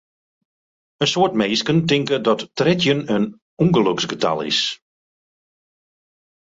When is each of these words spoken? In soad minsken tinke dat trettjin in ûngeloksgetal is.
In 1.03 1.07
soad 1.11 1.33
minsken 1.41 1.79
tinke 1.89 2.17
dat 2.27 2.41
trettjin 2.57 3.01
in 3.15 3.23
ûngeloksgetal 3.63 4.39
is. 4.51 4.59